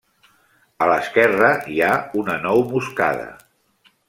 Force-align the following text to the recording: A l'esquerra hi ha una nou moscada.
A 0.85 0.87
l'esquerra 0.91 1.51
hi 1.75 1.79
ha 1.89 1.93
una 2.23 2.39
nou 2.49 2.65
moscada. 2.75 3.33